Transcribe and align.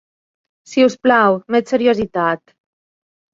Si 0.71 0.85
us 0.85 0.95
plau, 1.07 1.37
més 1.57 1.75
seriositat. 1.75 2.43